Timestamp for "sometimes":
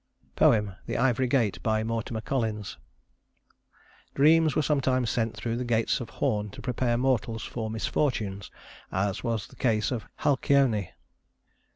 4.63-5.11